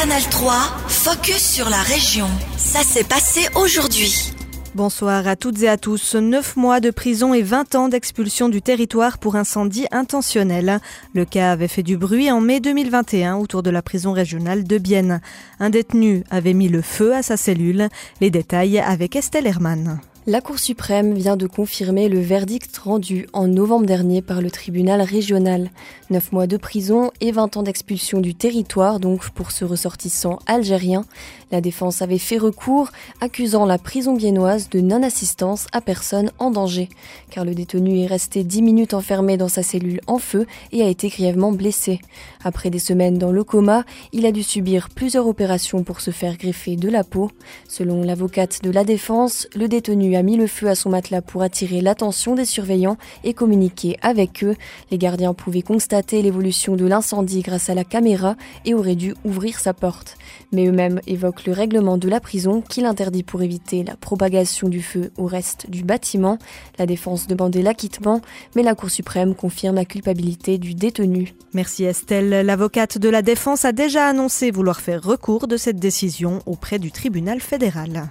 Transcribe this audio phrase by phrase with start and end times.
[0.00, 0.52] Canal 3,
[0.86, 2.28] focus sur la région.
[2.56, 4.32] Ça s'est passé aujourd'hui.
[4.76, 6.14] Bonsoir à toutes et à tous.
[6.14, 10.78] Neuf mois de prison et 20 ans d'expulsion du territoire pour incendie intentionnel.
[11.14, 14.78] Le cas avait fait du bruit en mai 2021 autour de la prison régionale de
[14.78, 15.20] Bienne.
[15.58, 17.88] Un détenu avait mis le feu à sa cellule.
[18.20, 19.98] Les détails avec Estelle Hermann.
[20.28, 25.00] La Cour suprême vient de confirmer le verdict rendu en novembre dernier par le tribunal
[25.00, 25.70] régional.
[26.10, 31.06] Neuf mois de prison et 20 ans d'expulsion du territoire donc pour ce ressortissant algérien.
[31.50, 32.90] La défense avait fait recours
[33.22, 36.90] accusant la prison biennoise de non-assistance à personne en danger,
[37.30, 40.88] car le détenu est resté 10 minutes enfermé dans sa cellule en feu et a
[40.88, 42.00] été grièvement blessé.
[42.44, 46.36] Après des semaines dans le coma, il a dû subir plusieurs opérations pour se faire
[46.36, 47.30] greffer de la peau.
[47.66, 51.42] Selon l'avocate de la défense, le détenu a mis le feu à son matelas pour
[51.42, 54.56] attirer l'attention des surveillants et communiquer avec eux.
[54.90, 59.58] Les gardiens pouvaient constater l'évolution de l'incendie grâce à la caméra et auraient dû ouvrir
[59.58, 60.18] sa porte.
[60.52, 64.82] Mais eux-mêmes évoquent le règlement de la prison qui l'interdit pour éviter la propagation du
[64.82, 66.38] feu au reste du bâtiment.
[66.78, 68.20] La défense demandait l'acquittement,
[68.56, 71.34] mais la Cour suprême confirme la culpabilité du détenu.
[71.54, 72.46] Merci Estelle.
[72.46, 76.90] L'avocate de la défense a déjà annoncé vouloir faire recours de cette décision auprès du
[76.92, 78.08] tribunal fédéral.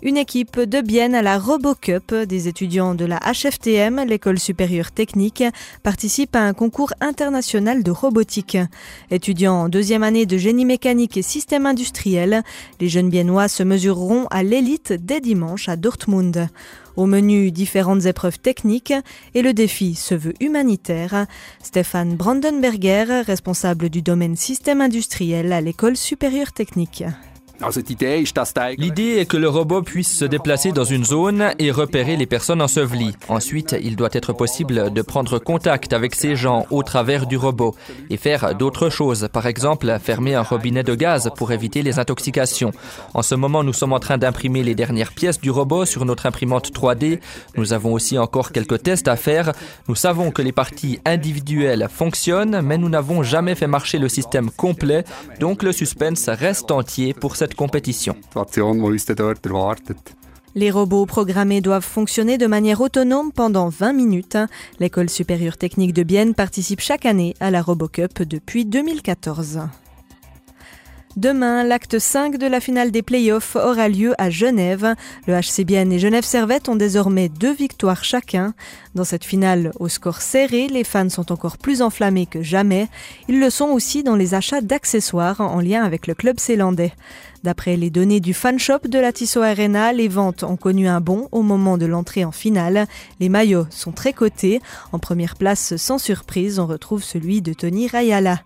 [0.00, 5.42] Une équipe de Bienne à la RoboCup, des étudiants de la HFTM, l'école supérieure technique,
[5.82, 8.56] participe à un concours international de robotique.
[9.10, 12.44] Étudiants en deuxième année de génie mécanique et système industriel,
[12.80, 16.48] les jeunes biennois se mesureront à l'élite dès dimanche à Dortmund.
[16.94, 18.94] Au menu, différentes épreuves techniques
[19.34, 21.26] et le défi se veut humanitaire.
[21.60, 27.02] Stéphane Brandenberger, responsable du domaine système industriel à l'école supérieure technique.
[28.78, 32.62] L'idée est que le robot puisse se déplacer dans une zone et repérer les personnes
[32.62, 33.16] ensevelies.
[33.28, 37.74] Ensuite, il doit être possible de prendre contact avec ces gens au travers du robot
[38.10, 39.28] et faire d'autres choses.
[39.32, 42.72] Par exemple, fermer un robinet de gaz pour éviter les intoxications.
[43.14, 46.26] En ce moment, nous sommes en train d'imprimer les dernières pièces du robot sur notre
[46.26, 47.18] imprimante 3D.
[47.56, 49.52] Nous avons aussi encore quelques tests à faire.
[49.88, 54.50] Nous savons que les parties individuelles fonctionnent, mais nous n'avons jamais fait marcher le système
[54.50, 55.04] complet,
[55.40, 57.47] donc le suspense reste entier pour cette
[60.54, 64.38] Les robots programmés doivent fonctionner de manière autonome pendant 20 minutes.
[64.80, 69.60] L'école supérieure technique de Bienne participe chaque année à la RoboCup depuis 2014.
[71.18, 74.94] Demain, l'acte 5 de la finale des playoffs aura lieu à Genève.
[75.26, 78.54] Le HC Bienne et Genève Servette ont désormais deux victoires chacun.
[78.94, 82.86] Dans cette finale au score serré, les fans sont encore plus enflammés que jamais.
[83.28, 86.92] Ils le sont aussi dans les achats d'accessoires en lien avec le club zélandais.
[87.44, 91.00] D'après les données du fan shop de la Tissot Arena, les ventes ont connu un
[91.00, 92.86] bond au moment de l'entrée en finale.
[93.20, 94.60] Les maillots sont très cotés.
[94.92, 98.40] En première place, sans surprise, on retrouve celui de Tony Rayala.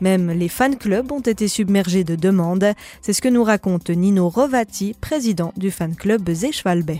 [0.00, 2.72] Même les fan clubs ont été submergés de demandes.
[3.02, 6.98] C'est ce que nous raconte Nino Rovati, président du fan club Zeschwalbe.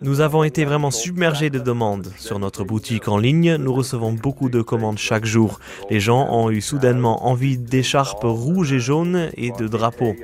[0.00, 2.08] Nous avons été vraiment submergés de demandes.
[2.16, 5.60] Sur notre boutique en ligne, nous recevons beaucoup de commandes chaque jour.
[5.90, 10.14] Les gens ont eu soudainement envie d'écharpes rouges et jaunes et de drapeaux.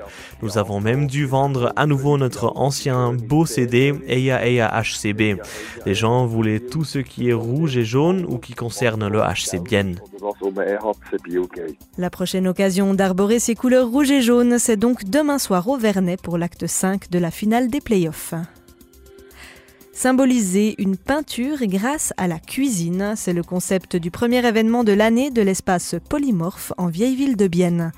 [0.43, 5.41] Nous avons même dû vendre à nouveau notre ancien beau CD Eya Eya HCB.
[5.85, 9.63] Les gens voulaient tout ce qui est rouge et jaune ou qui concerne le HC
[9.63, 9.93] bien.
[11.99, 16.21] La prochaine occasion d'arborer ces couleurs rouge et jaune, c'est donc demain soir au Vernet
[16.23, 18.35] pour l'acte 5 de la finale des playoffs.
[19.97, 25.31] Symboliser une peinture grâce à la cuisine, c'est le concept du premier événement de l'année
[25.31, 27.93] de l'espace polymorphe en vieille ville de Bienne.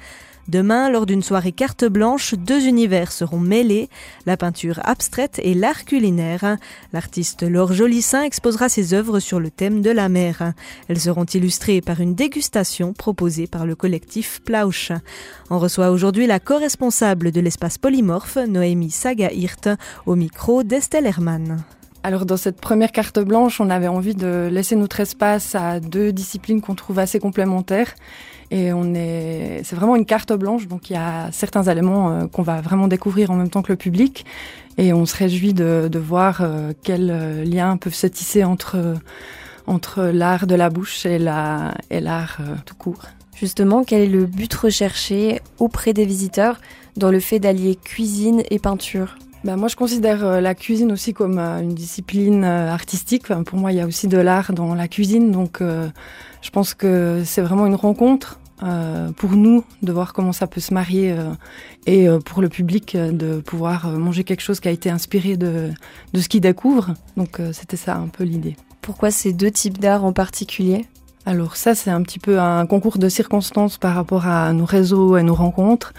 [0.46, 3.88] Demain, lors d'une soirée carte blanche, deux univers seront mêlés,
[4.26, 6.56] la peinture abstraite et l'art culinaire.
[6.92, 10.52] L'artiste Laure Jolissin exposera ses œuvres sur le thème de la mer.
[10.86, 14.92] Elles seront illustrées par une dégustation proposée par le collectif Plausch.
[15.50, 19.68] On reçoit aujourd'hui la co-responsable de l'espace polymorphe, Noémie Saga-Hirt,
[20.06, 21.64] au micro d'Estelle Hermann.
[22.02, 26.12] Alors dans cette première carte blanche, on avait envie de laisser notre espace à deux
[26.12, 27.94] disciplines qu'on trouve assez complémentaires.
[28.50, 32.26] Et on est, c'est vraiment une carte blanche, donc il y a certains éléments euh,
[32.26, 34.24] qu'on va vraiment découvrir en même temps que le public.
[34.78, 38.94] Et on se réjouit de, voir euh, quels euh, liens peuvent se tisser entre,
[40.12, 43.02] l'art de la bouche et l'art tout court.
[43.34, 46.58] Justement, quel est le but recherché auprès des visiteurs
[46.96, 49.16] dans le fait d'allier cuisine et peinture?
[49.44, 53.28] Ben moi, je considère la cuisine aussi comme une discipline artistique.
[53.28, 57.22] pour moi, il y a aussi de l'art dans la cuisine, donc je pense que
[57.24, 61.30] c'est vraiment une rencontre euh, pour nous de voir comment ça peut se marier euh,
[61.86, 64.90] et euh, pour le public euh, de pouvoir euh, manger quelque chose qui a été
[64.90, 65.70] inspiré de,
[66.12, 66.94] de ce qu'il découvre.
[67.16, 68.56] Donc c'était ça un peu l'idée.
[68.82, 70.86] Pourquoi ces deux types d'art en particulier?
[71.26, 75.16] Alors ça, c'est un petit peu un concours de circonstances par rapport à nos réseaux
[75.16, 75.92] et nos rencontres.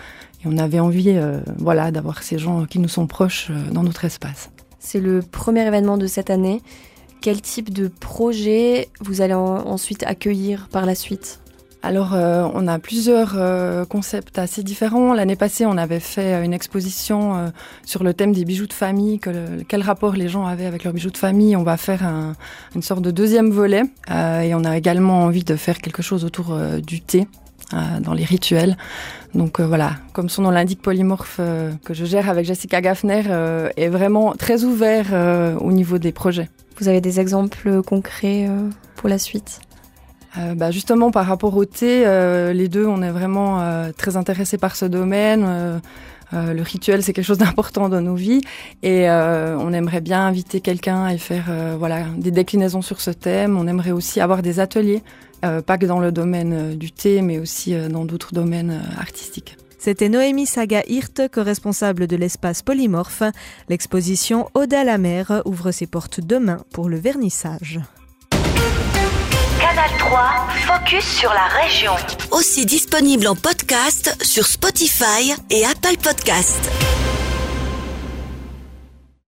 [0.43, 3.83] Et on avait envie, euh, voilà, d'avoir ces gens qui nous sont proches euh, dans
[3.83, 4.49] notre espace.
[4.79, 6.61] C'est le premier événement de cette année.
[7.21, 11.41] Quel type de projet vous allez ensuite accueillir par la suite?
[11.81, 15.13] Alors, euh, on a plusieurs euh, concepts assez différents.
[15.13, 17.47] L'année passée, on avait fait une exposition euh,
[17.85, 19.19] sur le thème des bijoux de famille,
[19.67, 21.55] quel rapport les gens avaient avec leurs bijoux de famille.
[21.55, 22.01] On va faire
[22.75, 23.83] une sorte de deuxième volet.
[24.09, 27.27] et on a également envie de faire quelque chose autour du thé.
[27.71, 28.77] Dans les rituels.
[29.33, 31.39] Donc voilà, comme son nom l'indique, Polymorphe,
[31.83, 33.23] que je gère avec Jessica Gaffner,
[33.77, 36.49] est vraiment très ouvert au niveau des projets.
[36.79, 38.49] Vous avez des exemples concrets
[38.95, 39.61] pour la suite?
[40.37, 44.15] Euh, bah justement, par rapport au thé, euh, les deux, on est vraiment euh, très
[44.15, 45.81] intéressés par ce domaine.
[46.31, 48.41] le rituel, c'est quelque chose d'important dans nos vies,
[48.83, 51.45] et on aimerait bien inviter quelqu'un et faire
[51.79, 53.57] voilà des déclinaisons sur ce thème.
[53.57, 55.01] On aimerait aussi avoir des ateliers,
[55.41, 59.57] pas que dans le domaine du thé, mais aussi dans d'autres domaines artistiques.
[59.77, 63.23] C'était Noémie Saga-Hirt, co-responsable de l'espace polymorphe.
[63.69, 67.79] L'exposition Ode à la mer ouvre ses portes demain pour le vernissage.
[69.61, 71.93] Canal 3, focus sur la région.
[72.31, 76.59] Aussi disponible en podcast sur Spotify et Apple Podcast.